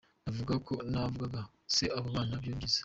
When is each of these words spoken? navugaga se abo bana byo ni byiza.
navugaga 0.91 1.41
se 1.73 1.83
abo 1.97 2.07
bana 2.15 2.35
byo 2.41 2.49
ni 2.51 2.59
byiza. 2.59 2.79